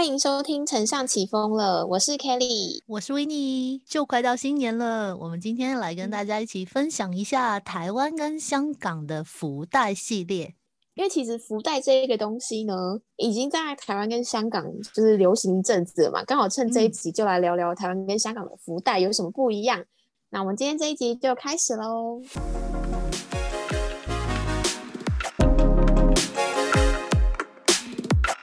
[0.00, 3.82] 欢迎收听《城上起风了》，我是 Kelly，我是维尼。
[3.86, 10.54] 就快到新年了，我们今天来跟大家一起分享一下台湾跟香港的福袋系列。
[10.94, 19.84] 因为其实福袋这一个东西呢，已经在台湾跟香港就是流行一阵子了嘛，刚好趁这一集就来聊聊台湾跟香港的福袋有什么不一样。
[20.30, 22.22] 那我们今天这一集就开始喽。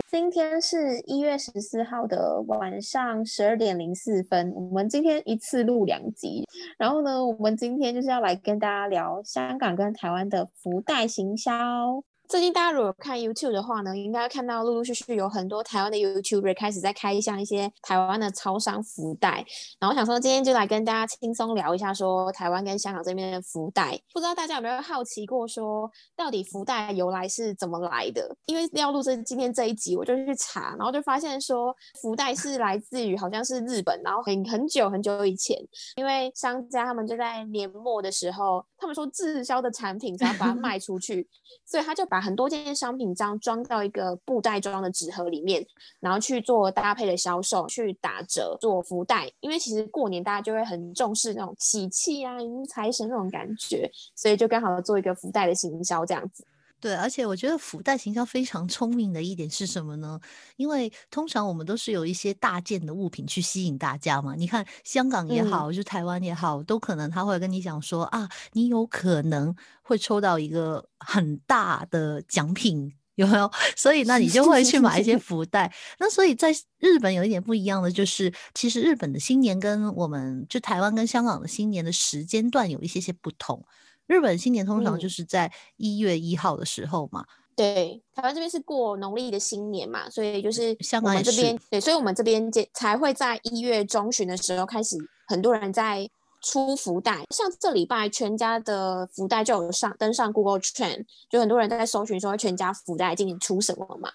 [0.09, 6.47] 今天是一月十四号的晚上十二点零四分，我们今天一次录两集。
[6.77, 12.01] 然后呢，我们今天就是要来跟大家聊香港跟台湾的福袋行销。
[12.27, 19.45] 最近大家如果看 YouTube 的话呢，应该看到陆陆续续有很多台湾的 YouTuber 开始在开箱一些台湾的超商福袋。
[19.79, 23.97] 然后我想说今天就来跟大家轻松聊一下，说台湾跟香港这边的福袋。
[24.13, 28.35] 不知道大家有没有好奇过，说到底福袋由来是怎么来的？
[28.45, 35.57] 因为要录这今天这一集，我就去查，然后就发现说福袋是来自于好像是日本，然后很很久很久以前，
[35.95, 41.25] 因为商家他们就在年末的时候，他们说滞销的产品才要把它卖出去，
[41.65, 45.65] 所以他就把很多件商品这样装到一个布袋装的纸盒里面，
[45.99, 49.31] 然后去做搭配的销售，去打折做福袋。
[49.39, 56.45] 因为其实过年大家就会很重视那种喜气啊、迎财神那种感觉，所以就刚好做一个福袋的行销这样子。
[56.79, 60.19] 对，而且我觉得福袋行销非常聪明的一点是什么呢？
[60.57, 64.35] 因为通常我们都是有一些大件的物品去吸引大家嘛。
[64.35, 73.51] 你看香港也好，就台湾也好，都可能他会跟你讲说啊，你有可能会抽到一个很大的奖品，有没有？
[73.75, 75.73] 所以那你就会去买一些 福袋。
[75.97, 83.65] 那所以在日本有一点不一样的就是，其实日本的新年跟我们就台湾跟香港的新年的时间段有一些些不同。
[84.07, 87.23] 日本新年通常就是在一月一号的时候嘛，
[87.55, 94.97] 对，台湾这边是过农历的新年嘛，所以就是香港这边对，所以我们这边才才会在一月中旬的时候开始，
[95.27, 96.09] 很多人在
[96.41, 104.09] 出福袋，像这礼拜全家的福袋就有上登上 Google Trend，就很多人在搜寻说全家福袋今年出什么嘛。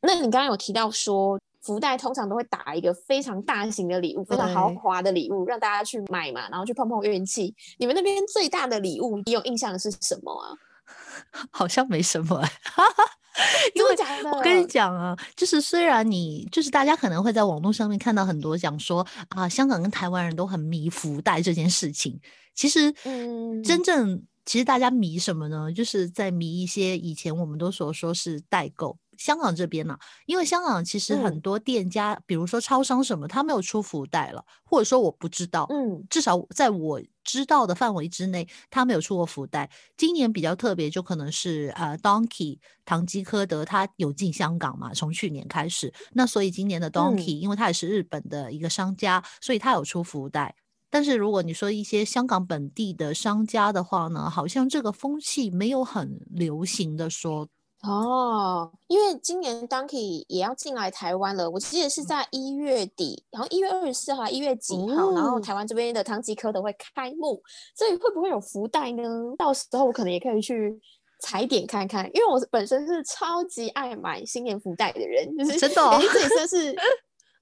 [0.00, 1.40] 那你刚刚有提到说。
[1.64, 7.54] 福袋通常都会打一个非常大型的礼物，非常豪华的礼物，让大家去买嘛，然后去碰碰运气。
[7.78, 10.52] 你们那边最大的礼物，你有印象的是什么啊？
[11.50, 12.42] 好像没什么，
[13.74, 13.96] 因为
[14.30, 22.20] 我跟你讲啊，就是虽然你就是大家可能会在网络上面看到很多讲说啊，香港跟台湾人都很迷福袋这件事情，
[22.54, 25.72] 其实嗯，真正其实大家迷什么呢？
[25.72, 28.96] 就是在迷一些以前我们都所说是代购。
[29.16, 29.96] 香港这边呢，
[30.26, 39.70] 因为香港其实很多店家，比如说超商什么，他没有出福袋了，或者说我不知道，嗯，至少在我知道的范围之内，他没有出过福袋。
[39.96, 50.56] 今年比较特别，就可能是呃，Donkey 唐吉诃德，他有进香港嘛，从去年开始，那所以今年的 Donkey，因为他也是日本的一个商家，所以他有出福袋。
[50.94, 57.48] 但是如果你说一些香港本地的商家的话呢，好像这个风气没有很流行的说。
[57.82, 67.42] 哦，因为今年 Donkey 也要进来台湾了，我记得是在一月底，然后一月二十四号、一月几号，然后台湾这边的唐吉诃德会开幕，
[67.74, 69.02] 所以会不会有福袋呢？
[69.36, 70.78] 到时候我可能也可以去
[71.22, 76.72] 踩点看看，因为我本身是超级爱买新年福袋的人，就是真的，这也算是。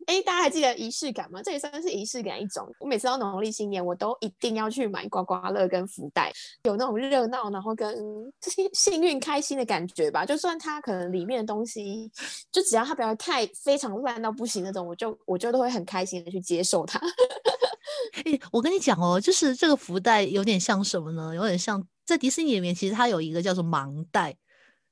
[0.06, 1.40] 哎，大家还记得仪式感吗？
[1.42, 2.68] 这也算是仪式感一种。
[2.80, 6.32] 我每次到农历新年，我都一定要去买刮刮乐跟福袋，
[6.64, 7.94] 有那种热闹，然后跟
[8.40, 10.26] 幸幸运、开心的感觉吧。
[10.26, 12.10] 就算它可能里面的东西，
[12.50, 17.00] 就只要它不要太非常烂到不行那种，我就我就都会很开心的去接受它。
[18.24, 21.34] 哎，我跟你讲哦，就是这个福袋有点像什么呢？
[21.34, 24.36] 有点像在迪士尼里面，其实它有一个叫做盲袋，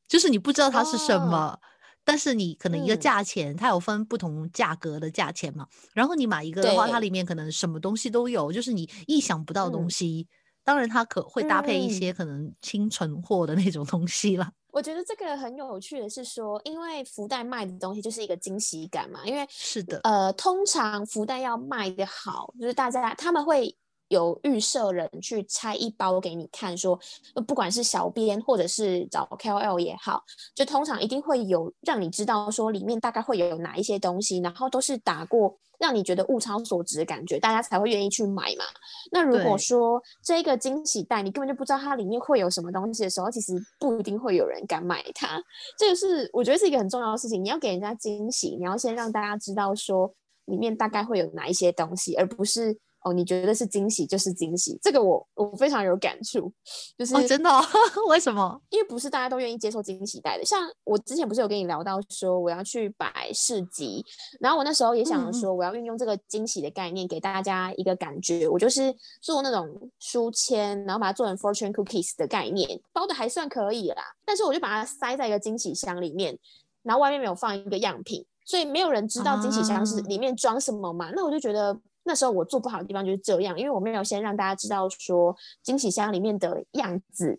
[0.09, 1.59] 就是你不知道它是什么。
[2.05, 5.67] 但是你可能一个价钱，它有分不同价格的价钱嘛。
[5.95, 10.27] 然后你买一个的话，它里面可能什么东西都有，就是你意想不到的东西。
[10.65, 14.51] 当然，它可会搭配一些可能清存货的那种东西了。
[14.73, 19.21] 我觉得这个很有趣的是说，因为福袋卖的东西就是一个惊喜感嘛。
[19.25, 23.77] 因为是的，呃，通常福袋要卖的好，就是大家他们会。
[24.11, 26.99] 有预设人去拆一包给你看，说
[27.47, 38.65] 不管是小编或者是找 KOL 也好，就通常一定会有让你知道说里面大概会有哪一些东西，然后都是打过让你觉得物超所值的感觉，大家才会愿意去买嘛。
[39.13, 45.41] 那如果说这个惊喜袋你根本就不知道它里面会有什么东西的时候，其实不一定会有人敢买它。
[45.79, 50.13] 这个是我觉得是一个很重要的事情，你要给人家惊喜，你要先让大家知道说
[50.47, 52.77] 里面大概会有哪一些东西，而不是。
[53.03, 56.53] 哦，你觉得是惊喜就是惊喜，这个我我非常有感触，
[56.99, 57.51] 就是真的，
[58.09, 58.61] 为什么？
[58.69, 60.45] 因为不是大家都愿意接受惊喜袋的。
[60.45, 64.05] 像我之前不是有跟你聊到说我要去摆市集，
[64.39, 74.03] 然后我那时候也想说我要运用这个惊喜的概念给大家一个感觉，我就是做那种书签，然后把它做成 fortune cookies 的概念，包的还算可以啦。
[74.27, 76.39] 但是我就把它塞在一个惊喜箱里面，
[76.83, 81.11] 然后外面没有放一个样品，所以没有人知道惊喜箱是里面装什么嘛。
[81.15, 81.81] 那我就觉得。
[82.11, 87.39] 那时候我做不好的地方就是这样，因为我没有先让大家知道说惊喜箱里面的样子，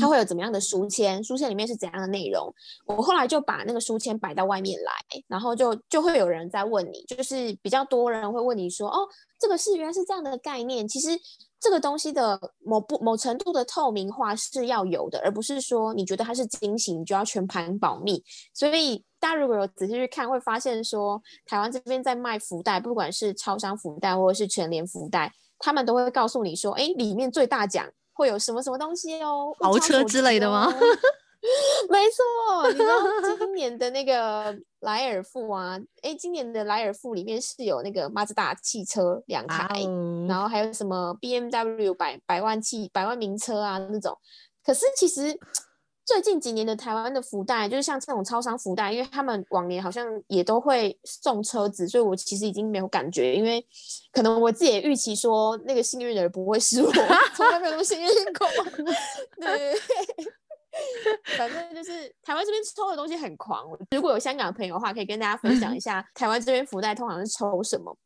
[0.00, 2.50] 它会有怎么样的书签，书签里面是怎样的内容。
[2.86, 4.90] 我后来就把那个书签摆到外面来，
[5.28, 9.06] 然后就就会有人在问你，就是比较多人会问你说，哦，
[9.38, 10.88] 这个是原来是这样的概念。
[10.88, 11.10] 其实
[11.60, 18.24] 这个东西的某不某程度的透明化是要有的，而不是说你觉得它是惊喜，你就要全盘保密。
[18.54, 19.04] 所以。
[19.26, 30.72] 大家如果有仔细去看，会发现说，台湾这边在卖福袋，不管是超商福袋或者是全联福袋，他们都会告诉你说，哎，里面最大奖会有什么什么东西哦，豪车之类的吗？
[31.90, 32.94] 没错，你知道
[33.36, 39.66] 今 年的那个莱尔富啊，哎，今年的莱尔富里面是有那个马自达汽车两台，
[40.28, 44.16] 然后还有什么 B M W 百百万汽百万名车啊那种，
[44.64, 45.36] 可是其实。
[46.06, 53.66] 最近几年的台湾的福袋，就是像这种超商福袋，因为他们往年好像也都会送车子，所以我其实已经没有感觉，因为
[54.12, 56.92] 可能我自己也预期说那个幸运的人不会是我，
[57.34, 58.46] 从来没有那么幸运过。
[59.40, 59.74] 对，
[61.36, 63.66] 反正就是台湾这边抽的东西很狂。
[63.90, 67.96] 如果有香港的朋友的话，可以跟大家分享一下台湾这边福袋通常是抽什么。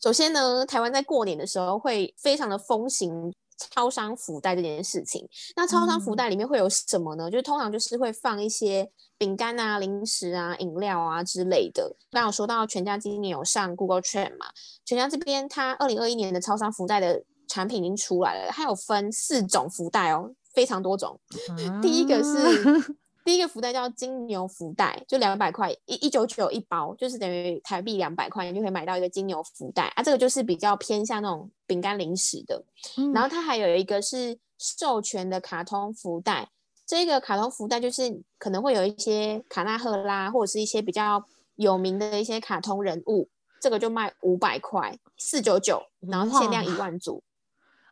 [0.00, 3.34] 首先呢，台湾在过年的时候会非常的风行。
[3.70, 7.30] 超商福袋这件事情，那超商福袋里面会有什么呢？
[7.30, 8.88] 就是通常就是会放一些
[9.18, 11.96] 饼干啊、零食啊、饮料啊之类的。
[12.10, 14.46] 刚有说到全家今年有上 Google Trend 嘛？
[14.84, 21.20] 全家这边它二零二一年的超商福袋的产品已经出来了，它有分四种福袋哦，非常多种。
[21.82, 22.96] 第一个是。
[23.28, 30.02] 第一个福袋叫金牛福袋，就两百块一一九九一包，就是等于台币两百块，你就可以买到一个金牛福袋啊。
[30.02, 32.64] 这个就是比较偏向那种饼干零食的。
[33.12, 36.48] 然后它还有一个是授权的卡通福袋，
[36.86, 41.22] 这个卡通福袋就是可能会有一些卡纳赫拉或者是一些比较
[41.56, 43.28] 有名的一些卡通人物，
[43.60, 47.22] 这个就卖五百块四九九，然后限量一万组。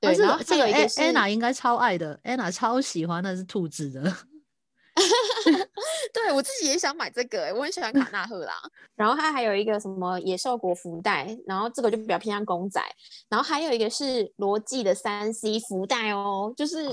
[0.01, 4.17] 对，然后这个个 Anna 应该超爱的，Anna 超喜欢的是兔子的。
[6.13, 8.55] 对我自己也想买这个，我很喜欢卡纳赫拉。
[8.97, 12.81] 然后它还有一个什么野兽国福袋，然后这个就比较偏向公仔。
[13.29, 16.89] 然后还有一个是罗技的三 C 福袋哦，就是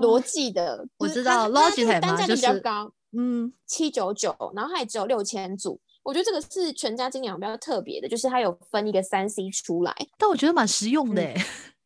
[0.00, 5.78] 罗技的，我知道罗技单价就比较高，嗯，七九九，然后它也只有六千组。
[6.02, 11.22] 我觉得这个是全家金养比较特别的，就是它有分一个三 C 出来，但我觉得蛮实用的。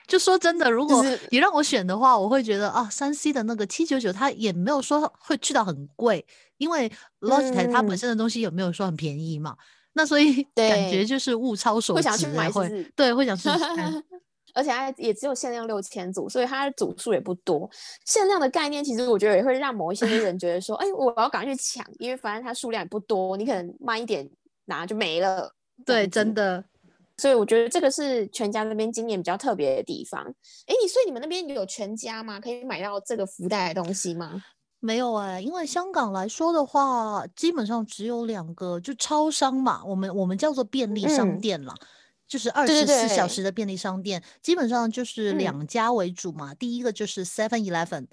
[0.06, 6.24] 就说真的，如果你让我选的话，我会觉得啊，三 C 的那个七九九，它也没有说会去到很贵，
[6.58, 6.90] 因为
[7.20, 9.56] Logitech 它本身的东西有没有说很便宜嘛？
[9.94, 13.56] 那所以 感觉就是物超所值，会想去买，会对，会想去买。
[14.54, 17.70] 而且它也只有限量六千组，所以它的组数也不多。
[18.04, 24.28] 限量的概念其实我觉得也会让某一些人觉得说， 哎，我要赶快去抢，因为反正它数量也不多，你可能慢一点
[24.66, 25.50] 拿就没了。
[25.86, 26.62] 对，真的。
[27.16, 30.22] 所以我觉得这个是全家那边今年比较特别的地方。
[30.66, 32.40] 哎，你所以你们那边有全家吗？
[32.40, 34.42] 可以买到这个福袋的东西吗？
[34.80, 41.72] 没有哎，因为香港来说的话，基本上只有两个，就超商嘛，我们我们叫做便利商店了，
[42.26, 46.52] 就是二十四小时的便利商店，基本上就是两家为主嘛。
[46.54, 48.06] 第一个就是 Seven Eleven。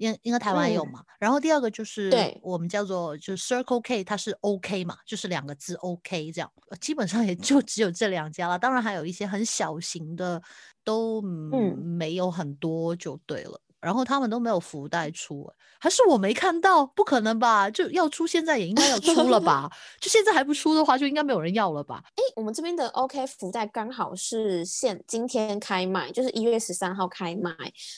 [0.00, 1.04] 应应该台湾有嘛？
[1.18, 2.10] 然后第二个就是
[2.42, 8.58] 我们叫做就 Circle K，它是 OK 嘛，就是两个字 OK 这样，基本上也 就只有这两家了。
[8.58, 10.42] 当然还有一些很小型的，
[10.82, 13.60] 都没有很多就对了。
[13.80, 16.84] 然后他们都没有福袋出，还是我没看到？
[16.86, 17.70] 不可能吧？
[17.70, 19.70] 就要出，现在也应该要出了吧？
[20.00, 22.02] 就现在还不出的话，就应该没有人要了吧？
[22.16, 27.54] 哎，我们这边的 OK 福袋刚好是现今天开卖，就是一月十三号开卖。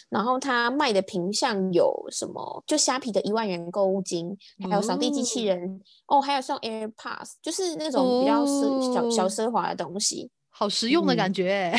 [0.08, 2.62] 然后它卖的品相有什么？
[2.66, 4.36] 就虾皮的一万元购物金，
[4.68, 11.74] 还有扫地机器人哦，还有送 AirPods，就是那种比较奢小小奢华的东西，好实用的感觉。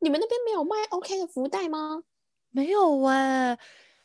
[0.00, 2.00] 你们那边没有卖 OK 的福袋吗？
[2.50, 3.52] 没有哎，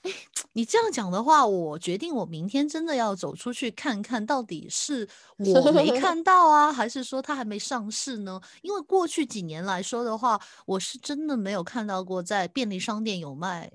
[0.04, 0.12] 哎，
[0.54, 8.40] 你这样讲的话，我决定我明天真的要走出去看看到底是我没 看到啊，还是说它还没上市呢？
[8.62, 13.72] 因为过去几年来说的话，我是真的没有看到过在便利商店有卖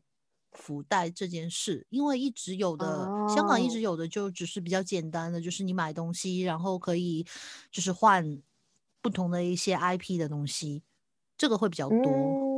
[0.53, 7.27] 福袋这件事，因为一直有的香港一直有的就只是比较简单的，就是你买东西然后可以
[7.73, 8.41] 就是换
[9.03, 10.83] 不同的一些 IP 的东西。
[11.37, 12.50] 这个会比较多。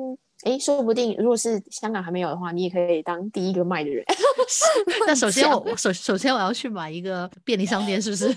[0.43, 4.05] 哎，说不定如果是香港还没有的话，你也可以当第一个卖的人。
[5.07, 8.35] 那首先我首首先我要去买一个便利商店，是不是？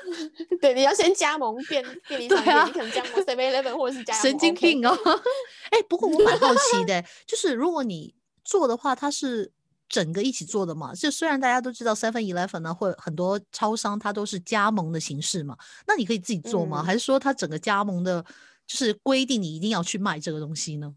[0.60, 4.96] 对，你要先加盟便便利商店，你可能加盟 Seven Eleven 或者是加神经病哦。
[5.70, 9.50] 哎，不过我蛮好奇的，就是如果你做的话，它是
[9.88, 10.94] 整个一起做的嘛？
[10.94, 16.82] 就虽然大家都知道 Seven Eleven 呢，或很多超商它都是加盟的形式嘛，那你可以自己做吗？
[16.82, 18.22] 还是说它整个加盟的，
[18.66, 20.94] 就是规定你一定要去卖这个东西呢？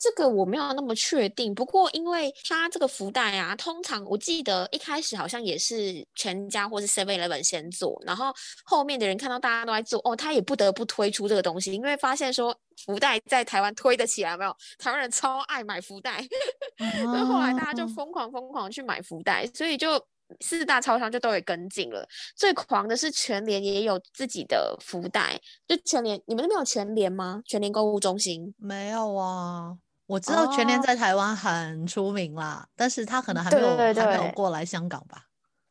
[0.00, 8.32] 这个我没有那么确定，不过因为它这个福袋啊，通常我记得一开始好像也是全家或是 Seven Eleven 先做，然后
[8.64, 16.26] 后面的人看到大家都在做，哦，他也不得不推出这个东西，因为发现说福袋在台湾推得起来，没有台湾人超爱买福袋，
[17.04, 20.02] 所以后来大家就疯狂疯狂去买福袋，所以就
[20.40, 22.08] 四大超商就都也跟进了。
[22.34, 25.38] 最狂的是全联也有自己的福袋，
[25.68, 27.42] 就全联，你们那边有全联吗？
[27.44, 29.76] 全联购物中心没有啊。
[30.10, 35.26] 我知道全联在台湾很出名啦，但是他可能还没有还没有过来香港吧？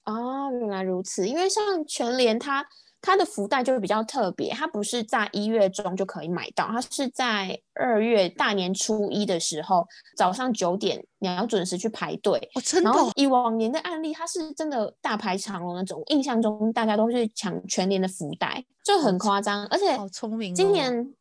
[0.05, 1.27] 哦，原来如此。
[1.27, 2.65] 因为像全联，它
[3.01, 12.39] 它的福袋就会比较特别，它不是在一月中就可以买到，它是在二月大年初一的时候早上九点你要准时去排队。
[12.55, 12.91] 哦，真的。
[13.15, 19.67] 以往年的案例，它是真的大排长龙那种，印象中大家都是抢全联的福袋，就很夸张。
[19.67, 21.13] 而且好聪明，今年。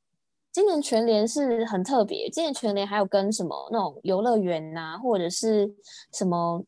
[0.58, 5.72] 今年全联是很特别，今年全联还有跟什么那种游乐园呐，或者是
[6.12, 6.60] 什么，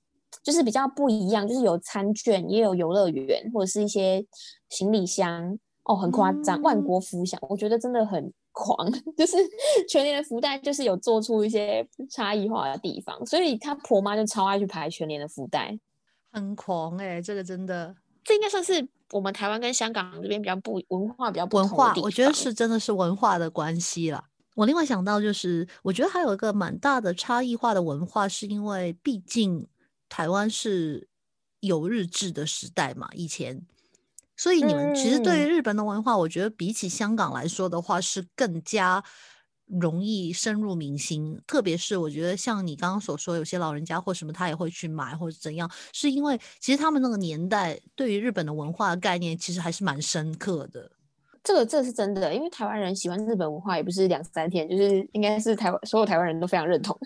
[0.45, 4.25] 就是比较不一样，就是有餐券，也有游乐园，或者是一些
[4.69, 5.59] 行李箱。
[5.83, 9.37] 哦，很夸张，万国福箱，我觉得真的很狂， 就是
[9.89, 15.77] 全联的福袋就是有做出一些差异化的地方，所以他婆妈就超爱去排全联的福袋，
[16.31, 17.93] 很狂哎，这个真的，
[18.25, 18.89] 这应该算是。
[19.13, 24.23] 我们台湾跟香港这边比较不文化比较不文化，我觉得是真的是文化的关系啦。
[24.55, 29.67] 我另外想到就是，我觉得还有一个蛮大的差异化的文化，是因为毕竟
[30.09, 31.09] 台湾是
[31.59, 33.67] 有日治的时代嘛，以前，
[34.37, 39.03] 所以你们其实对于日本的文化，我觉得比起香港来说的话，是更加。
[39.81, 50.91] 容易深入民心，特别是我觉得像你刚刚所说，有些老人家或什么他也会去买或者怎样，是因为其实他们那个年代对于日本的文化概念其实还是蛮深刻的。
[51.43, 56.99] 这个这是真的，因为台湾人喜欢日本文化也不是两三天，就是应该是台湾所有台湾人都非常认同。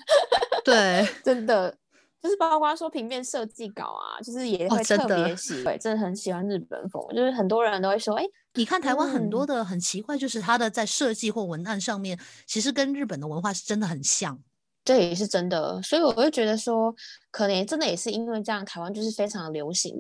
[0.65, 1.77] 对， 真的。
[2.25, 7.07] 就是包括说平面设计稿啊，就是也会特别喜，对，真的很喜欢日本风。
[7.15, 14.41] 就是很多人都会说，哎，你看台湾很多的很奇怪，就是它的在设计或文案上面，其实跟日本的文化是真的很像。
[14.87, 16.95] 这也是真的，所以我会觉得说，
[17.31, 19.95] 可能真的也是因为这样，台湾就是非常的流行。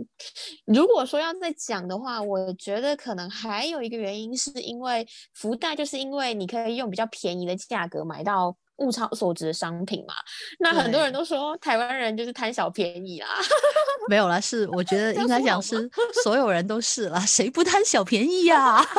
[0.64, 8.56] 如果说要再讲的话，我觉得可能还有一个原因，是因为福袋，就是因为你可以用比较便宜的价格买到。
[8.78, 10.14] 物超所值的商品嘛，
[10.58, 13.28] 那很多人都说台湾人就是贪小便宜啦。
[14.08, 15.88] 没有啦，是我觉得应该讲是
[16.22, 18.84] 所有人都是啦，谁不贪小便宜呀？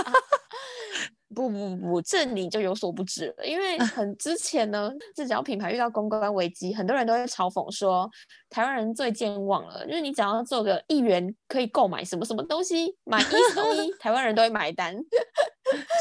[1.36, 3.46] 不不不，这你就有所不知了。
[3.46, 8.10] 因为很之前呢，只要品牌遇到公关危机，很多人都会嘲讽说
[8.50, 14.96] 台湾人最健忘了，就是你只要做个一元可以购买什么什么东西，买一送一， 台湾人都会买单，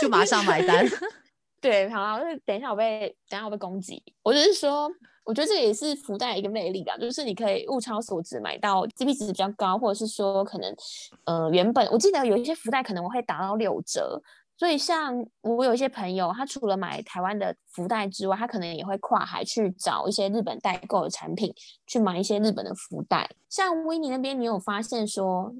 [0.01, 0.87] 就马上买单。
[1.65, 4.03] 对，好了，就是等一下我被等一下我被攻击。
[4.23, 4.87] 我就是说，
[5.25, 10.77] 我觉得这也是福袋一个魅力吧，就是你可以物超所值买到 G P 值比较高，或者是说可能
[11.25, 14.21] 呃原本我记得有一些福袋可能我会打到六折，
[14.59, 21.51] 所以像我有一些朋友，他除了买台湾的福袋之外，他可能也会跨海去找一些日本代购的产品，
[21.87, 23.27] 去买一些日本的福袋。
[23.49, 25.55] 像威尼那边，你有发现说？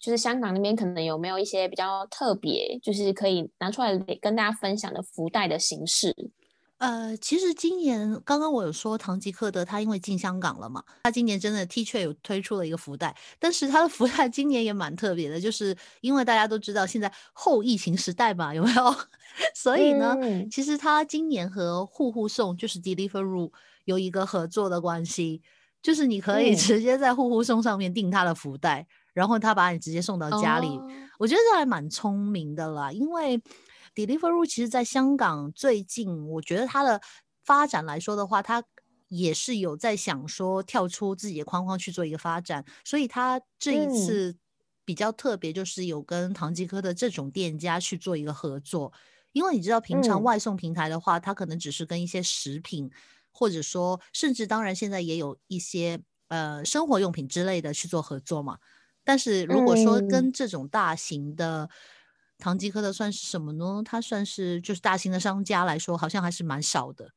[0.00, 6.16] 就是香港那边可能有没有一些比较特别，就是可以拿出来跟大家分享的福袋的形式？
[6.78, 18.96] 呃，其实今年刚刚我有说唐吉诃德他因为进香港了嘛，他今年真的的确有推出了一个福袋，但是他的福袋今年也蛮特别的，就是因为大家都知道现在后疫情时代嘛，有没有？
[19.54, 20.16] 所以呢，
[20.50, 23.52] 其实他今年和户户送就是 Deliveroo
[23.84, 25.42] 有一个合作的关系，
[25.82, 28.86] 就是你可以直接在户户送上面订他的福袋。
[29.12, 30.68] 然后他把你直接送到家里，
[31.18, 32.92] 我觉得这还蛮聪明的啦。
[32.92, 33.40] 因为
[33.94, 37.00] Deliveroo 其实在香港最近，我觉得它的
[37.44, 38.62] 发展来说的话，它
[39.08, 42.64] 也是有在想说跳出自己的框框去做一个发展。
[42.84, 44.36] 所以它这一次
[44.84, 48.92] 比较特别，就是有跟唐吉诃德这种店家去做一个合作。
[49.32, 52.90] 因为你知道，平常外送平台的话，它可能只是跟一些食品，
[53.32, 58.58] 或者说甚至当然现在也有一些呃生活用品之类的去做合作嘛。
[59.10, 61.68] 但是如果说跟这种大型的
[62.38, 63.82] 唐吉诃德算是什么呢？
[63.84, 67.10] 它算是就是大型的商家来说，好像还是蛮少的，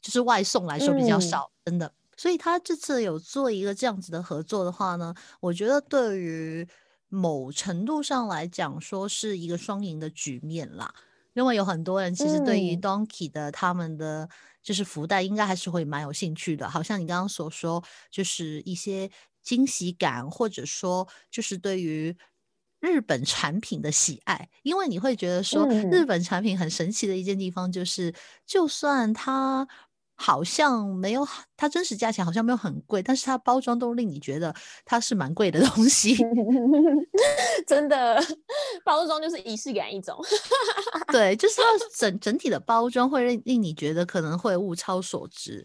[0.00, 1.92] 就是外送来说比较少，真的。
[2.16, 6.66] 所以他这次有做一个这样子的合作的话呢，我觉得对于
[7.08, 10.92] 某程度上来讲，说是一个双赢的局面啦。
[11.34, 14.28] 因为有很多人其实对于 Donkey 的他们的
[14.60, 16.68] 就是福袋，应该还是会蛮有兴趣的。
[16.68, 17.80] 好像你刚刚所说，
[18.10, 19.08] 就是一些
[19.48, 22.14] 惊喜感，或者说就是对于
[22.80, 24.48] 日本产品的喜爱。
[24.62, 28.12] 因为你会觉得说，日本产品很神奇的一件地方，就是
[28.44, 29.66] 就算它。
[30.20, 31.24] 好像没有，
[31.56, 34.52] 它真实价钱好像没有很贵，但是它包装都令你觉得
[34.84, 36.16] 它是蛮贵的东西。
[37.64, 38.20] 真的，
[38.84, 40.18] 包装就是仪式感一种。
[41.12, 41.62] 对，就是它
[41.96, 45.64] 整整体的包装会令令你觉得可能会物超所值，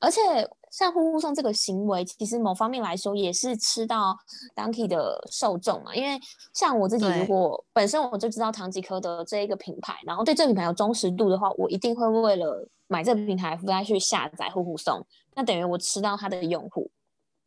[0.00, 0.20] 而且。
[0.68, 4.14] 像呼呼送这个行为，其实某方面来说也是吃到
[4.54, 5.94] Donkey 的受众嘛。
[5.94, 6.20] 因为
[6.52, 15.02] 像我自己，如果本身我就知道唐吉诃德这一个品牌，然后对这个品牌有忠实度的话，我一定会为了买这个平台，不再去下载呼呼送。
[15.34, 16.90] 那等于我吃到他的用户，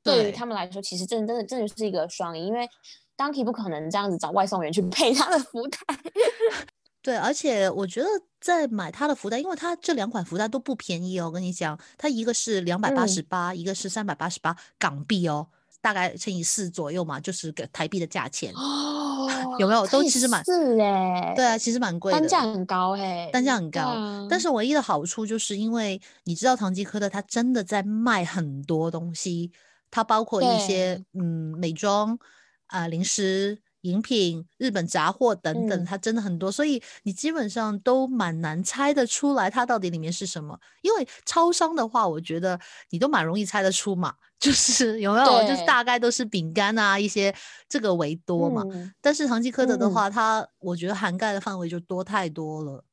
[0.01, 2.67] 对于他们来说，其实真的真的真的是一个双赢，因为
[3.15, 5.77] Donkey 不可能这样子找外送员去 配他的福袋。
[7.03, 8.07] 对，而且我觉得
[8.39, 11.25] 在买它的福袋，因为它这两款福袋都不便宜哦。
[11.25, 15.47] 我跟你讲，它一个是两百八十八，一个是三百八十八港币哦，
[15.81, 19.27] 大概乘以四左右嘛，就是个台币的价钱哦。
[19.59, 19.85] 有没有？
[19.87, 24.27] 都其实蛮是哎，对啊，其实蛮贵的，单价很高哎，单价很高。
[24.29, 29.51] 但是唯一的好处就是因为你知道，唐吉诃德它真的在卖很多东西，
[29.91, 32.17] 它包括一些嗯美妆
[32.67, 33.59] 啊零食。
[33.81, 40.59] 饮品、日本杂货等等，它真的很多，所以你基本上都蛮难猜得出来它到底里面是什么。
[40.81, 42.59] 因为超商的话，我觉得
[42.89, 47.33] 你都蛮容易猜得出嘛， 就是有没有，就是大概都是饼干啊一些
[47.67, 48.63] 这个为多嘛。
[49.01, 52.83] 但是唐吉诃德的话，它我觉得涵盖的范围就多太多了。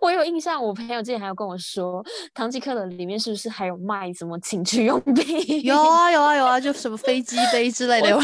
[0.00, 2.04] 我有印象，我朋友之前还有跟我说，
[2.34, 5.62] 唐吉诃德里面是不是还有卖什么情趣用品？
[5.64, 8.08] 有啊有啊有啊，就什么飞机杯之类的。
[8.08, 8.16] 那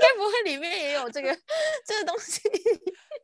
[0.00, 1.36] 该不会里面也有这个
[1.86, 2.40] 这个东西？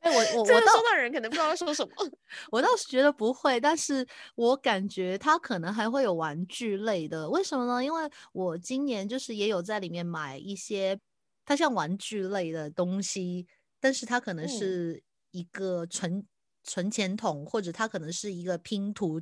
[0.00, 1.90] 哎，我 我我收到人可能不知道说什么。
[2.50, 4.06] 我倒是觉得不会，但是
[4.36, 7.28] 我感觉他可能还会有玩具类的。
[7.28, 7.84] 为什么呢？
[7.84, 10.98] 因为我今年就是也有在里面买一些，
[11.44, 13.46] 它像玩具类的东西，
[13.80, 16.24] 但是它可能是一个纯。
[16.68, 19.20] 存钱筒，或者它可能是一个拼图，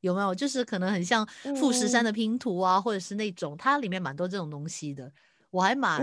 [0.00, 0.34] 有没有？
[0.34, 1.26] 就是可能很像
[1.56, 5.12] 富士山的拼图啊，或者是那种，它里面蛮多这种东西的。
[5.50, 6.02] 我还蛮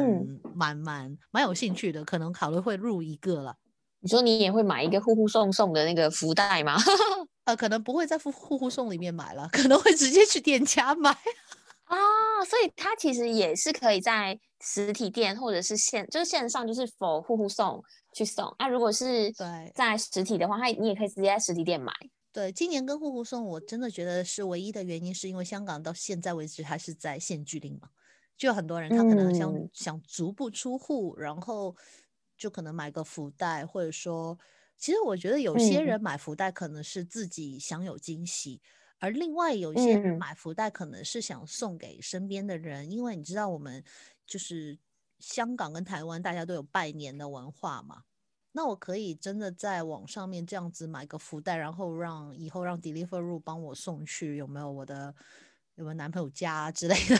[0.53, 3.55] 蛮蛮蛮有兴趣的，可能考虑会入一个了。
[3.99, 6.77] 你说你也会买一个呼呼送送的那个福袋吗？
[7.45, 11.15] 呃，可能不会在呼呼呼送里面买了，可能会直接去店家买
[11.97, 12.45] 啊。
[12.45, 17.83] 所以它其实也是可以在实体店或者是线，就是线上，就是否户户送。
[18.13, 18.67] 去送啊！
[18.67, 21.93] 如果是对在实体的话，它你也可以直接在实体店买。
[22.33, 27.87] 对，今年跟户户送，我真的觉得是唯一的原因，是因为香港到现在为止还是在限聚令嘛，
[28.37, 31.73] 就有很多人他可能想想足不出户，然后
[32.37, 34.37] 就可能买个福袋，或者说，
[34.77, 38.59] 其实我觉得有些人买福袋可能是自己想有惊喜，
[39.01, 43.83] 而另外有一些人买福袋可能是想送给身边的人，因为你知道我们
[44.25, 44.79] 就是。
[45.23, 48.01] 香港跟台湾大家都有拜年的文化嘛，
[48.53, 55.13] 那我可以真的在网上面这样子买个福袋，然后让以后让 Deliveroo 帮我送去，有没有我的
[55.75, 57.15] 有没有男朋友家之类的，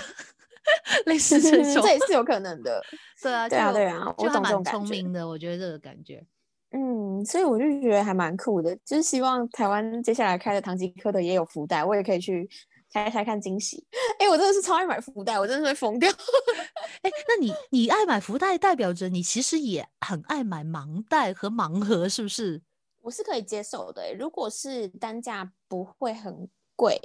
[1.06, 2.82] 类似这 种，这也是有可能的。
[3.22, 6.26] 对啊，对啊，对啊，我懂蛮聪明的，我觉得这个感觉，
[6.72, 12.50] 嗯，所以我就觉得还蛮酷的，就是希望台湾接下来开的唐吉诃德也有福袋，我也可以去。
[12.94, 13.88] 猜猜看惊喜，
[14.20, 16.12] 哎，我真的是超爱买福袋，我真的会疯掉。
[17.04, 22.62] 哎，那你你爱买福袋，代表着你其实也很爱买盲袋和盲盒，是不是？
[23.02, 26.50] 我是可以接受的，如果是单价不会很。
[26.76, 27.00] 贵，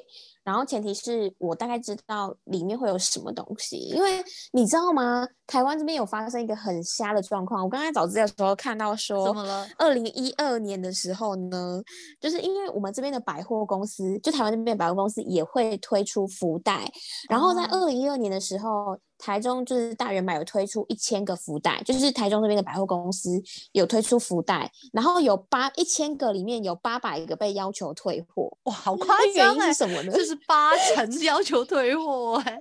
[0.44, 5.26] 然后前提是我大概知道里面会有什么东西，因为你知道吗？
[5.46, 7.62] 台湾这边有发生一个很瞎的状况。
[7.62, 9.68] 我刚才找资料的时候看到说，怎么了？
[9.78, 11.82] 二零一二年的时候呢，
[12.20, 16.90] 就是因为我们这边的百货公司，就台湾这边的百货公司也会推出福袋，
[17.28, 18.98] 然后在二零一二年的时候。
[19.18, 29.34] 台中就是大圆满有推出一千个福袋，就是台中这边的百货公司有推出福袋，然后有八一千个里面有八百个被要求退货，哇，好夸张！
[29.34, 30.12] 原因是什么呢？
[30.12, 32.58] 就是八成要求退货，哎。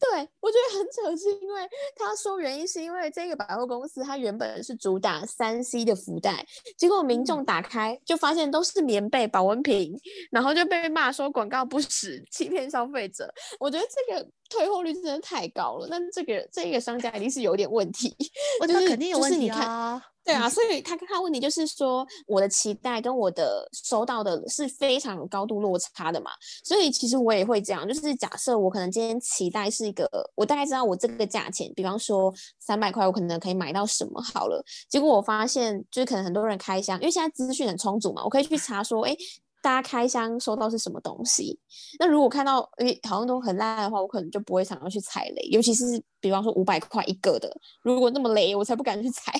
[0.00, 9.98] 对，我觉得很扯，是因为他说原因是因为这个百货公司它原本是主打三 C 的福袋，结果民众打开就发现都是棉被、保温瓶，
[10.30, 13.32] 然后就被骂说广告不实，欺骗消费者。
[13.58, 18.14] 我觉得这个退货率真的太高了，那这个这个商家一定是有点问题，
[18.60, 20.02] 我觉得肯定有问题啊。
[20.28, 26.30] 对啊，所以他他问题就是说，我的期待跟我的收到的是非常有高度落差的嘛。
[26.62, 34.62] 所以其实我也会这样，就是假设我可能今天期待是一个，我大概知道我这个价钱，比方说三百块，我可能可以买到什么好了。
[34.86, 39.16] 结果我发现，就是可能很多人开箱，因为现在资讯很充足嘛，我可以去查说，哎，
[39.62, 41.58] 大家开箱收到是什么东西。
[41.98, 49.32] 那如果看到哎好像都很烂的话，我可能就不会想要去踩雷，尤其是比方说五百块一个的，如果那么雷，我才不敢去踩。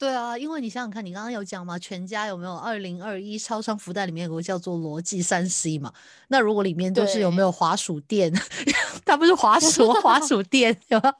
[0.00, 5.92] 对啊，因为你想想看，你刚刚有讲嘛，全家有没有二零二一超商福袋里面有个叫做逻辑三 C 嘛？
[6.28, 8.32] 那如果里面就是有没有滑鼠垫？
[9.04, 11.12] 它不是滑鼠，滑鼠垫有吗？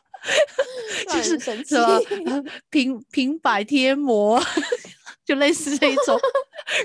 [1.13, 1.55] 就是什
[2.25, 4.43] 么平平板贴膜，
[5.27, 6.19] 就类似这一种。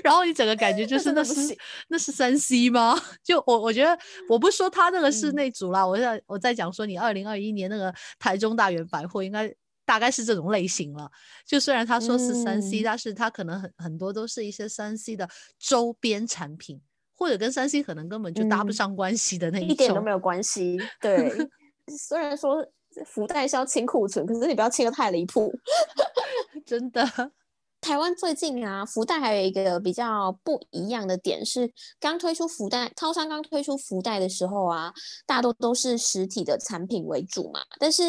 [0.04, 1.56] 然后你整个感觉就是那是
[1.88, 3.00] 那是三 C 吗？
[3.24, 9.50] 就我我觉得我不说他那个是那组啦，我在我在讲说你二零二一年那个台中大圆百货应该。
[9.86, 11.08] 大概是这种类型了，
[11.46, 15.26] 就虽然他说是三 C，但是他可能很很多都是一些三 C 的
[15.60, 16.82] 周边产品，
[17.16, 20.76] 或者跟三 C 可能根本就搭不上关系的那一一点都没有关系。
[21.00, 21.32] 对，
[21.96, 22.66] 虽然说
[23.06, 25.54] 福袋是要清库存，可是你不要清的太离谱。
[26.66, 27.08] 真的，
[27.80, 34.92] 台湾最近啊，福袋还有一个比较不一样的点是，刚推出福袋，超商刚推出福袋的时候啊，
[35.24, 38.02] 大多都是实体的产品为主嘛，但是。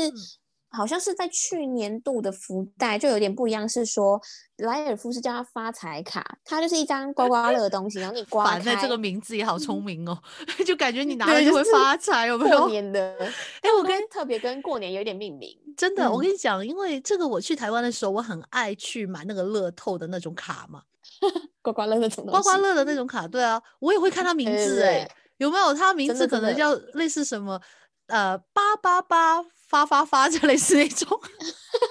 [0.69, 4.19] 好像是在去年度的福袋就有点不一样，是说
[4.57, 10.17] 莱尔夫是叫它发财卡，它就是一张刮刮乐的东西，然后你刮开，这个名字也好聪明哦，
[10.65, 12.59] 就感觉你拿了就会发财，有没有？
[12.59, 13.15] 过年的，
[13.61, 20.81] 哎，我跟特别跟过年有点命名，真的，我跟你讲，因为这个我去台湾的时候，我很爱去买那个乐透的那种卡嘛，
[21.61, 25.73] 刮刮乐那种刮刮乐的那种卡，对啊，我也会看它名字，哎，有没有？
[25.73, 27.59] 它名字可能叫类似什么，
[28.07, 29.45] 呃，八八八。
[29.69, 31.05] 发发发， 就类似那种，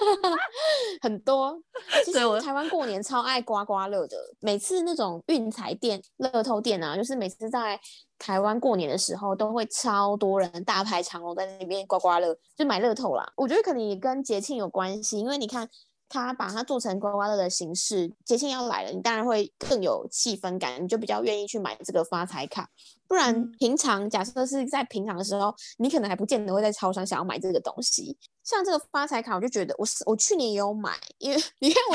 [0.99, 1.55] 很多。
[2.03, 7.79] 其实台湾过年超爱刮刮乐的，每次那种运财店、乐透店啊，就是每次在
[8.17, 13.31] 台湾过年的时候，都会超多人大排长龙在那边刮刮乐，就买乐透啦。
[13.35, 15.69] 我觉得可能也跟节庆有关系，因为你看。
[16.09, 22.69] 他把它做成刮刮乐的形式，节庆要来了，你当然会更有气氛感，你就比较愿意去买这个发财卡。
[23.07, 28.17] 不然平常假设是在平常的时候，你可能还不见得会在超商想要买这个东西。
[28.47, 31.83] 像这个发财卡，我就觉得我是我去年也有买，因为你看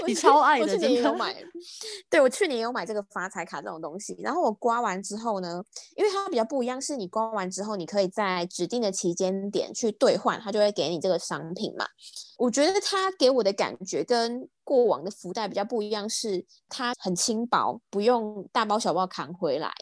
[0.00, 1.34] 我你超爱的，我去年也有买。
[2.08, 4.16] 对，我去年也有买这个发财卡这种东西。
[4.20, 5.60] 然后我刮完之后呢，
[5.96, 11.84] 因为它比较不一样，是你刮完之后，你可以在指定的期间点去兑换，它就会给你这个商品嘛。
[12.38, 19.72] 我觉得它给我的感觉跟过往的福袋比较不一样，是它很轻薄，不用大包小包扛回来。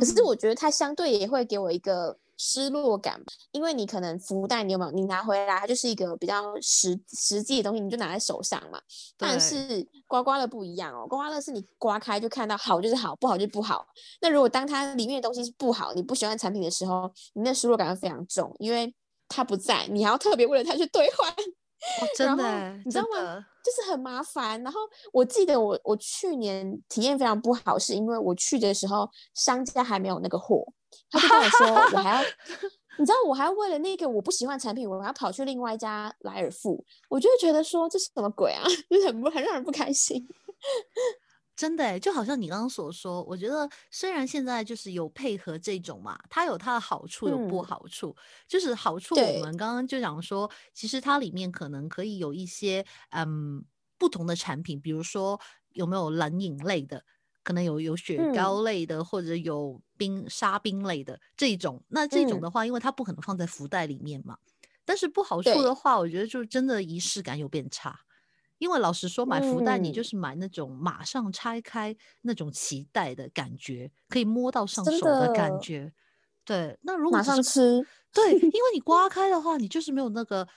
[0.00, 2.18] 可是我觉得它相对也会给我一个。
[2.36, 3.20] 失落感，
[3.50, 4.90] 因为你可能福袋，你有没有？
[4.90, 8.80] 你拿回来，它就是一个比较实实际的东西，你就拿在手上嘛。
[9.16, 13.86] 但是刮刮乐不一样哦，刮刮乐是你刮开就看到好就是好，不好就不好。
[14.20, 18.94] 那如果当它里面的东西是不好，你不喜欢产品的时候，你那失落感会非常重，因为
[19.28, 21.34] 它不在，你还要特别为了它去兑换。
[22.16, 23.44] 真的，你知道吗？
[23.62, 24.60] 就是很麻烦。
[24.62, 24.80] 然后
[25.12, 30.64] 我记得我我去年体验非常不好，是因为我去的时候商家还没有那个货。
[31.10, 32.22] 他就跟我说，我还要，
[32.98, 40.26] 你知道，我还要为了那个我不喜欢产品，我还要跑去另外一家莱尔富，我就会觉得说这是什么鬼啊， 就是很不很让人不开心。
[41.56, 48.14] 真的，就好像你刚刚所说，我觉得虽然现在就是有配合这种嘛，它有它的好处，有不好处。
[48.46, 53.64] 就是好处，我们刚刚就讲说，其实它里面可能可以有一些嗯
[53.96, 57.02] 不同的产品，比如说有没有冷饮类的。
[57.46, 61.80] 可能有有雪糕类的，或者有冰沙冰类的这种。
[61.86, 64.36] 那这种的话，因为它不可能放在福袋里面嘛。
[64.84, 68.00] 但是不好处的话，我觉得就是真的仪式感有变差。
[68.58, 75.92] 因为老实说，买福袋你就是买那种马上拆开那种期待的感觉，可以摸到上手的感觉。
[76.44, 80.48] 对，那如果马上吃，对，因为你 刮开的话，你就是没有那个，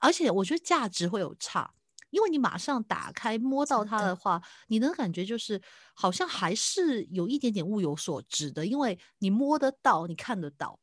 [0.00, 1.74] 而且我觉得价值会有差。
[2.10, 5.60] 因为你马上打开摸到它的话，你能感觉就是
[5.94, 10.78] 好像还是有一点点物有所值的，因为你摸得到，你看得到。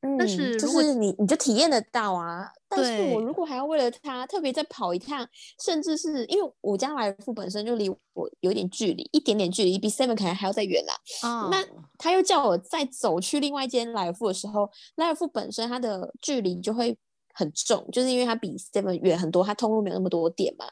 [0.00, 2.50] 嗯，但是如果你你就体验得到啊。
[2.68, 5.26] 但是我如果还要为了它特别再跑一趟，
[5.64, 10.94] 甚至是因为我家莱尔富本身就离我有点距离，一点点距离，比 Seven 可能还要再远啦。
[11.22, 11.64] 啊，那
[11.96, 16.98] 他又叫我再走去另外一间莱尔富的时候，莱尔富本身它的距离就会。
[17.34, 20.64] 很重，就是因为它比 Seven 远很多，它通路没有那么多店嘛。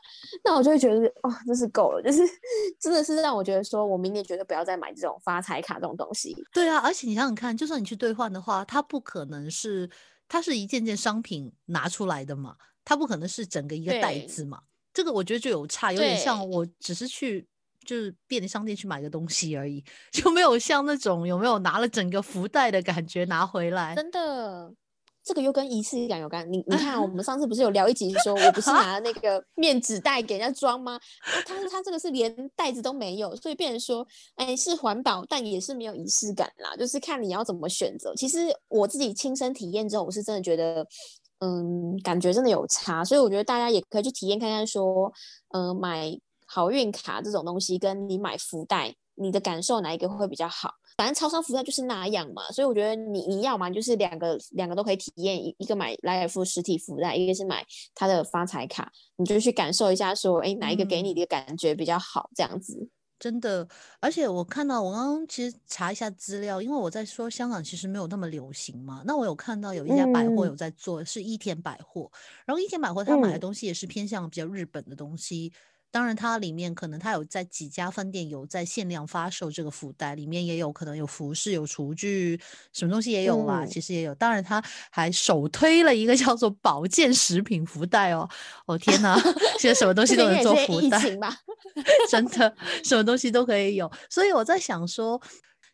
[0.44, 2.22] 那我就会觉得，哦，真是够了，就是
[2.80, 6.34] 真的是让我觉得，说我明年绝对不要再买这种发财卡这种东西。
[6.52, 9.90] 对啊，而且你想想看，就算你去兑换的话，它不可能是
[10.28, 14.60] 它是一件件商品拿出来的嘛，它不可能是整个一个袋子嘛。
[14.94, 17.46] 这个我觉得就有差，有点像我只是去
[17.84, 23.94] 就是便利商店去买个东西而已， 就没有像那种有没有拿了整个福袋的感觉拿回来。
[23.94, 24.72] 真的，
[25.24, 26.46] 这个又跟仪式感有关。
[26.52, 30.94] 你你看，我们上次不是有聊一集说，我不是 拿那个面纸袋给人家装吗？
[30.94, 34.06] 啊，他说他这个是连袋子都没有，所以变成说，
[34.36, 36.74] 哎，是环保，但也是没有仪式感啦。
[36.76, 38.14] 就是看你要怎么选择。
[38.14, 40.86] 其实我自己亲身体验之后，我是真的觉得。
[41.44, 45.12] 嗯，感觉真的有差，所以我觉得大家也可以去体验看看，说，
[45.48, 50.74] 嗯，买好运卡这种东西，跟你买福袋，你的感受哪一个会比较好？
[50.96, 62.28] 反正超商福袋就是那样嘛，所以我觉得你你要嘛，就是两个两个都可以体验，一一个买来尔富实体福袋，一个是买他的发财卡，你就去感受一下，说，哎，哪一个给你的感觉比较好？
[62.34, 62.88] 这样子。
[63.18, 63.68] 真的，
[64.00, 69.02] 而且我看到我刚刚其实查一下资料，因为我在说香港其实没有那么流行嘛。
[69.06, 72.10] 那我有看到有一家百货有在做，是一田百货，
[72.44, 75.52] 然后一田百货他买的东西也是偏向比较日本的东西。
[75.92, 82.40] 当然，它里面可能它有在几家分店有在限量发售这个福袋，里面也有可能有服饰、有厨具，
[82.72, 83.66] 什么东西也有啦。
[83.66, 88.26] 其实也有，当然它还首推了一个叫做保健食品福袋哦。
[88.64, 89.16] 哦天哪，
[89.60, 90.98] 现在什么东西都能做福袋，
[92.10, 93.92] 真的，什么东西都可以有。
[94.08, 95.20] 所以我在想说，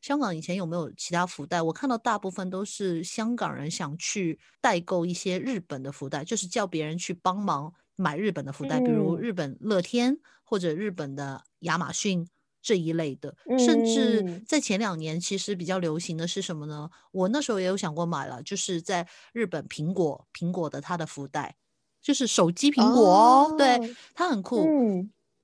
[0.01, 1.63] 香港以前有没有其他福袋？
[1.63, 7.73] 我看到大部分都是香港人想去代购一些日本的福袋，就是叫别人去帮忙。
[8.01, 12.25] 买日本的福袋，比如日本乐天或者日本的亚马逊
[12.63, 16.89] 这一类的，甚至在前两年其实比较流行的是什么呢？
[17.11, 21.57] 我那时候也有想过买了，就是在日本苹果苹果的它的福袋，
[22.01, 24.65] 就是手机苹果哦，对，它很酷。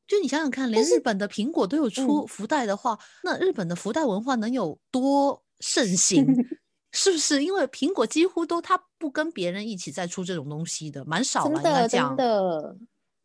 [0.07, 6.27] 就你想想看，连日本的苹果都有出福袋的话，那日本的福袋文化能有多盛行？
[6.97, 11.61] 是不是因为苹果几乎都它不跟别人一起在出这种东西的，蛮少了。
[11.61, 12.77] 真的真的，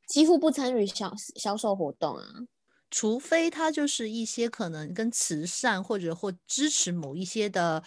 [0.07, 2.25] 几乎不参与销销售活动啊。
[2.89, 7.83] 除非它就是一些可能跟慈善或者或支持某一些的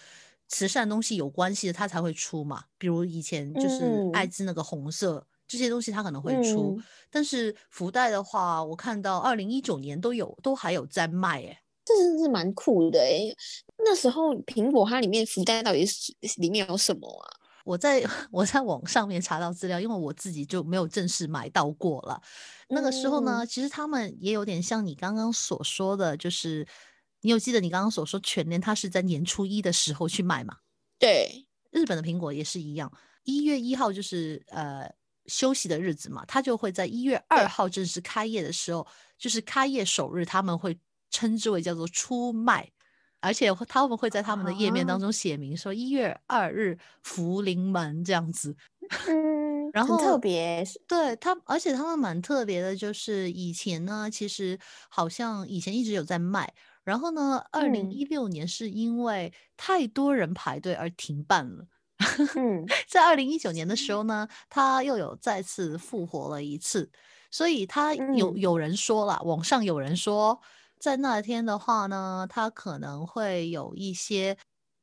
[0.47, 2.63] 慈善东西有关系的，它才会出嘛。
[2.79, 6.81] 比如以前就是艾滋那个红色这些东西，它可能会出。
[7.11, 11.62] 但是福袋的话，我看到二零一九年都有，都还有在卖哎。
[11.97, 13.35] 这真是蛮酷的哎！
[13.85, 17.29] 那时候苹果它里面福袋到底是里面有什么啊？
[17.65, 22.21] 我在 我在网上面查到资料，因为我自己就没有正式买到过了。
[22.69, 26.67] 那个时候呢，其实他们也有点像你刚刚所说的，就是
[27.21, 30.57] 你有记得你刚刚所说全年它是在年初一的时候去卖嘛？
[30.99, 32.93] 对，日本的苹果也是一样，
[33.25, 34.89] 一月一号就是呃
[35.27, 38.87] 休息的日子嘛，它就会在一月二号正式开业的时候，
[39.19, 40.79] 就是开业首日他们会。
[41.13, 42.69] 称之为叫做出卖，
[43.21, 48.57] 而且他们会在他们的页面当中写明说一月二日福临门这样子，
[49.07, 61.67] 嗯，然后特别对他，而且他们蛮特别的，就是以前呢，其实好像以前一直有在卖，然后呢，二零一六年是因为太多人排队而停办了，
[62.35, 66.91] 嗯， 在二零一九年的时候呢，他又有再次复活了一次，
[67.31, 70.41] 所以他有有人说了，网上有人说。
[70.83, 74.37] 在那天的话呢，他可能会有一些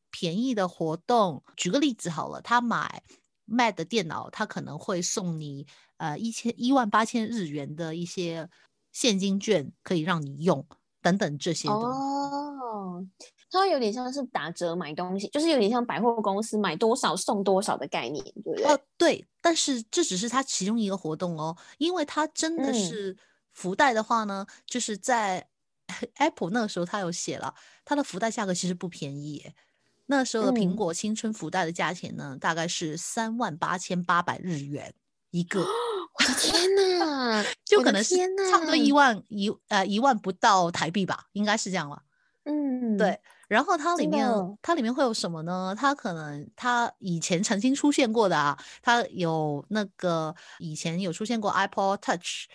[0.09, 1.43] 便宜的活动。
[1.57, 3.03] 举个例子好了，他买
[3.43, 8.49] Mac 的电脑，他可能会送你呃一千一万八千日元的一些
[8.93, 10.65] 现金券，可以让你用
[11.01, 11.67] 等等这些。
[11.67, 13.05] 哦，
[13.51, 18.63] 它有点像是打折买东西，就是有点像百货公司买多少送多少的概念，对不对？
[18.63, 19.27] 哦，对。
[19.41, 23.17] 但是这只是它其中一个活动哦，因为它真的是
[23.51, 25.49] 福袋的话呢，就是在。
[26.15, 29.51] Apple 那个时候他有写了，它的福袋价格其实不便宜。
[30.07, 34.93] 那时候的苹果青春福袋的价钱呢，大概是三万八千八百日元
[35.29, 35.61] 一个。
[35.61, 38.15] 我的天哪，就可能是
[38.51, 42.01] 差不多一万一呃一万不到台币吧，应该是这样了。
[42.43, 43.19] 嗯，对。
[43.47, 44.27] 然后它里面
[44.61, 45.75] 它里面会有什么呢？
[45.77, 52.47] 它可能它以前曾经出现过的啊，它有那个以前有出现过 Apple Touch，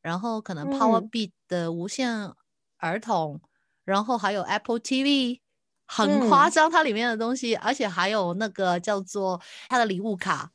[0.00, 2.32] 然后可能 Power Beat 的无线。
[2.80, 3.40] 儿童，
[3.84, 5.38] 然后还有 Apple TV，
[5.86, 10.50] 很夸张，它里面的东西，而且还有那个叫做它的礼物卡。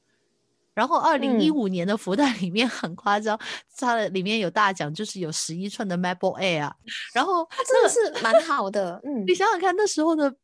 [0.74, 3.40] 然后二零一五年的福袋里面很夸张，
[3.78, 6.70] 它的里面有大奖，就是有十一寸的 MacBook Air。
[7.14, 10.36] 然后它真的是蛮好的，嗯， 你想想看，那时候的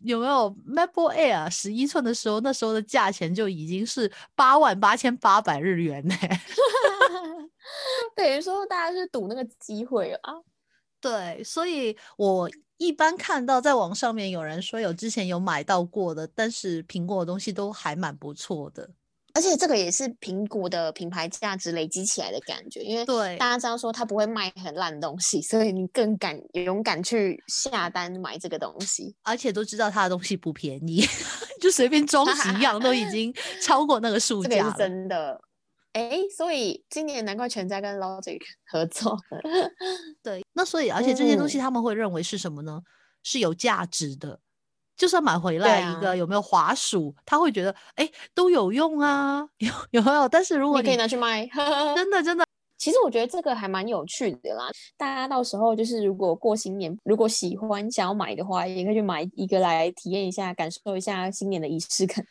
[0.00, 6.14] 有没有 MacBook Air 十一寸的时候，那时候的价钱就已经是八万八千八百日元呢。
[8.16, 10.32] 等于说大家是赌那个机会啊。
[11.04, 18.88] 对，所以我一般看到在网上面有人说有之前有买到过的，但是苹果的东西都还蛮不错的。
[19.34, 31.04] 而且这个也是苹果的品牌价值累积起来的感觉，因为对大家知道说它不会卖很烂的东西，所以你更敢勇敢去下单买这个东西，而且都知道它的东西不便宜，
[31.60, 34.74] 就随便装 几样都已经超过那个数价了。
[34.78, 35.38] 真的，
[35.94, 39.18] 哎，所以今年难怪全家跟 Logic 合作。
[40.22, 42.82] 对，那所以而且这些东西他们会认为是什么呢？
[43.22, 44.38] 是有价值的。
[44.96, 50.28] 就算买回来一个有没有滑鼠，他会觉得哎都有用啊， 有有没有？
[50.28, 51.44] 但是如果你可以拿去卖，
[51.96, 52.44] 真的真的，
[52.78, 54.68] 其实我觉得这个还蛮有趣的啦。
[54.96, 62.24] 大家到时候就是如果过新年，如果喜欢想要买的话，也可以去买一个来体验一下，感受一下新年的仪式感。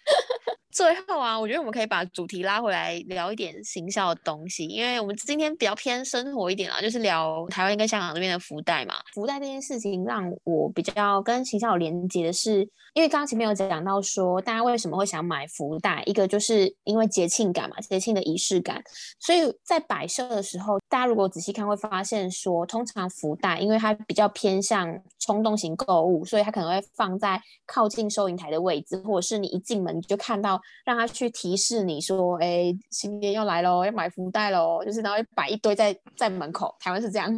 [0.74, 8.96] 最后啊，我觉得我们可以把主题拉回来聊一点行销的东西，因为我们今天比较偏生活一点啊，就是聊台湾跟香港那边的福袋嘛。
[9.14, 18.82] 福袋这件事情让我比较跟行销有连接的是，因为刚刚前面有讲到说，大家为什么会想买福袋，一个就是因为节庆感嘛，节庆的仪式感。
[19.20, 30.60] 所以在摆设的时候，大家如果仔细看会发现说，通常福袋因为它比较偏向冲动型购物，所以它可能会放在靠近收银台的位置，或者是你一进门你就看到。
[30.86, 36.76] 让他去提示你说：“哎，新年要来喽，要买福袋喽。”就是然后摆一堆在在门口。
[36.80, 37.32] 台湾是这样，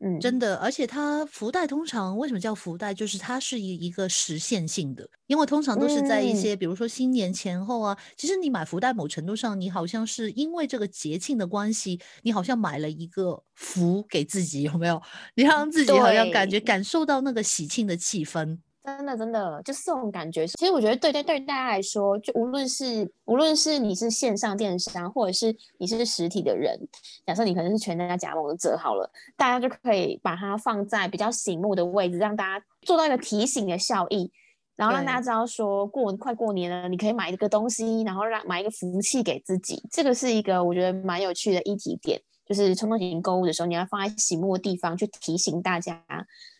[0.00, 0.56] 嗯，真的。
[0.56, 2.94] 而且它福袋通常为什么叫福袋？
[2.94, 7.96] 就是它是一一个实现性的，因为通常都是在一些比如说新年前后啊。
[8.16, 15.00] 其实你买福袋，某程度上你好像是因为这个节庆的关系，你好像买了一个福给自己，有没有？
[15.34, 18.58] 你 让自己好像感觉感受到那个喜庆的气氛。
[18.84, 20.44] 真的，真的就是这种感觉。
[20.46, 26.76] 其实我觉得，对对对，大家来说，就无论是无论是你是线上电商，或者是你是实体的人，
[27.24, 34.32] 假设你可能是全家加盟的折好了，大家就可以把它放在比较醒目的位置，让大家做到一个提醒的效益，
[34.74, 39.80] 然后让大家知道说过快过年了，你可以买一个东西，然后让买一个福气给自己。
[39.92, 46.02] 这个是一个我觉得蛮有趣的议题点，就是冲动型购物的时候，你要放在醒目的地方去提醒大家。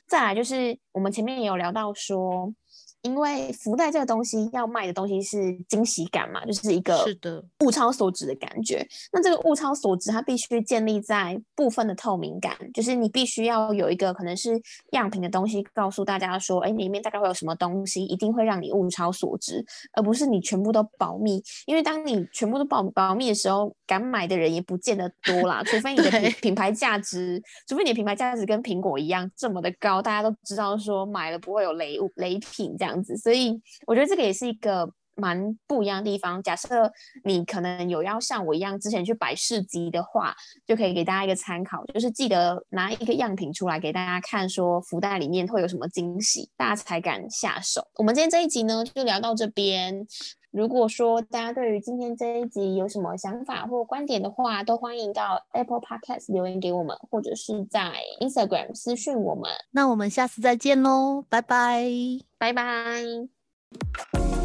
[0.06, 2.54] 再来就是我们前面也有聊到说。
[3.02, 8.86] 因为福袋这个东西要卖的东西是惊喜感嘛，就是一个是的物超所值的感觉。
[9.12, 14.60] 那这个物超所值，它必须建立在部分的透明感，就是你必须要有一个可能是
[14.92, 21.42] 样品的东西，告诉大家说，哎，里面大概会有什么东西，一定会让你物超所值，而不是你全部都保密。
[21.66, 32.91] 因为当你全部都保保密的时候，敢买的人也不见得多啦，除非你的品品牌价值，除非你的品牌价值跟苹果一样这么的高，大家都知道说买了不会有雷物雷品这样。
[32.92, 36.42] 样子，所以我觉得这个也是一个蛮不一样的地方。
[36.42, 36.90] 假设
[37.24, 40.35] 你可能有要像我一样之前去摆市集的话，
[40.66, 47.87] 就可以给大家一个参考，就是记得拿一个样品出来给大家看，说福袋里面会有什么惊喜，大家才敢下手。
[47.94, 50.07] 我们今天这一集呢，就聊到这边。
[50.52, 59.50] 如果说大家对于今天这一集有什么想法或观点的话，都欢迎到 Apple Podcast 留言给我们，或者是在 Instagram 私讯我们。
[59.70, 61.88] 那我们下次再见喽，拜拜，
[62.36, 64.41] 拜拜。